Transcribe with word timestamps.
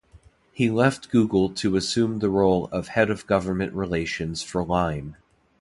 He 0.51 0.71
left 0.71 1.11
Google 1.11 1.49
to 1.51 1.75
assume 1.75 2.17
the 2.17 2.29
role 2.31 2.65
of 2.71 2.87
head 2.87 3.11
of 3.11 3.27
government 3.27 3.71
relations 3.75 4.41
for 4.41 4.63
Lime. 4.65 5.15